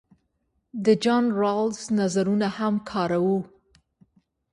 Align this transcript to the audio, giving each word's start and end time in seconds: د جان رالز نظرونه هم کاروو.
د 0.85 0.87
جان 1.03 1.25
رالز 1.41 1.81
نظرونه 1.99 2.47
هم 2.57 2.75
کاروو. 2.89 3.37